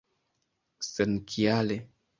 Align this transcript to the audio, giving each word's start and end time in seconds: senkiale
senkiale 0.89 1.77